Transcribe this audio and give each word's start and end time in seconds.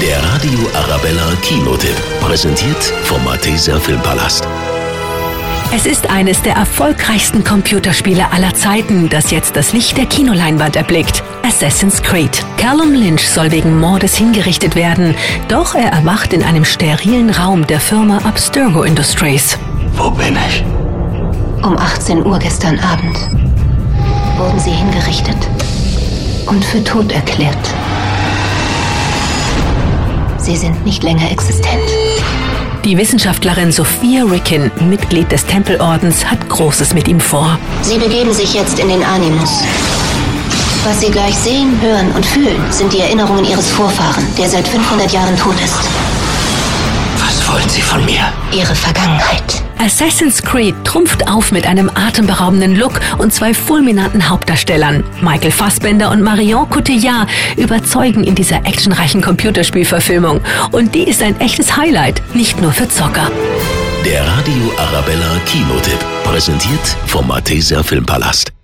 Der 0.00 0.22
Radio 0.22 0.60
Arabella 0.74 1.32
Kinotipp. 1.42 1.96
Präsentiert 2.20 2.84
vom 3.02 3.24
Malteser 3.24 3.80
Filmpalast. 3.80 4.46
Es 5.74 5.86
ist 5.86 6.08
eines 6.08 6.40
der 6.42 6.54
erfolgreichsten 6.54 7.42
Computerspiele 7.42 8.30
aller 8.30 8.54
Zeiten, 8.54 9.08
das 9.08 9.32
jetzt 9.32 9.56
das 9.56 9.72
Licht 9.72 9.96
der 9.96 10.06
Kinoleinwand 10.06 10.76
erblickt. 10.76 11.24
Assassin's 11.42 12.00
Creed. 12.00 12.30
Callum 12.58 12.92
Lynch 12.92 13.28
soll 13.28 13.50
wegen 13.50 13.80
Mordes 13.80 14.14
hingerichtet 14.14 14.76
werden, 14.76 15.16
doch 15.48 15.74
er 15.74 15.90
erwacht 15.90 16.32
in 16.32 16.44
einem 16.44 16.64
sterilen 16.64 17.30
Raum 17.30 17.66
der 17.66 17.80
Firma 17.80 18.18
Abstergo 18.18 18.84
Industries. 18.84 19.58
Wo 19.96 20.10
bin 20.10 20.38
ich? 20.48 20.64
Um 21.64 21.76
18 21.76 22.24
Uhr 22.24 22.38
gestern 22.38 22.78
Abend 22.78 23.16
wurden 24.36 24.60
sie 24.60 24.70
hingerichtet 24.70 25.48
und 26.46 26.64
für 26.64 26.84
tot 26.84 27.10
erklärt. 27.10 27.58
Sie 30.48 30.56
sind 30.56 30.82
nicht 30.86 31.02
länger 31.02 31.30
existent. 31.30 31.90
Die 32.82 32.96
Wissenschaftlerin 32.96 33.70
Sophia 33.70 34.24
Ricken, 34.24 34.70
Mitglied 34.88 35.30
des 35.30 35.44
Tempelordens, 35.44 36.24
hat 36.24 36.48
Großes 36.48 36.94
mit 36.94 37.06
ihm 37.06 37.20
vor. 37.20 37.58
Sie 37.82 37.98
begeben 37.98 38.32
sich 38.32 38.54
jetzt 38.54 38.78
in 38.78 38.88
den 38.88 39.04
Animus. 39.04 39.62
Was 40.84 41.00
Sie 41.00 41.10
gleich 41.10 41.34
sehen, 41.34 41.78
hören 41.82 42.10
und 42.12 42.24
fühlen, 42.24 42.62
sind 42.70 42.94
die 42.94 43.00
Erinnerungen 43.00 43.44
Ihres 43.44 43.68
Vorfahren, 43.68 44.24
der 44.38 44.48
seit 44.48 44.66
500 44.66 45.12
Jahren 45.12 45.36
tot 45.36 45.56
ist. 45.62 45.86
Was 47.18 47.46
wollen 47.46 47.68
Sie 47.68 47.82
von 47.82 48.02
mir? 48.06 48.32
Ihre 48.50 48.74
Vergangenheit. 48.74 49.67
Assassin's 49.78 50.42
Creed 50.42 50.74
trumpft 50.84 51.28
auf 51.28 51.52
mit 51.52 51.66
einem 51.66 51.90
atemberaubenden 51.94 52.76
Look 52.76 53.00
und 53.18 53.32
zwei 53.32 53.54
fulminanten 53.54 54.28
Hauptdarstellern. 54.28 55.04
Michael 55.20 55.50
Fassbender 55.50 56.10
und 56.10 56.22
Marion 56.22 56.68
Cotillard 56.68 57.28
überzeugen 57.56 58.24
in 58.24 58.34
dieser 58.34 58.66
actionreichen 58.66 59.22
Computerspielverfilmung. 59.22 60.40
Und 60.72 60.94
die 60.94 61.04
ist 61.04 61.22
ein 61.22 61.40
echtes 61.40 61.76
Highlight, 61.76 62.22
nicht 62.34 62.60
nur 62.60 62.72
für 62.72 62.88
Zocker. 62.88 63.30
Der 64.04 64.26
Radio 64.26 64.72
Arabella 64.78 65.40
Kinotipp. 65.46 66.04
Präsentiert 66.24 66.96
vom 67.06 67.26
Malteser 67.26 67.82
Filmpalast. 67.82 68.57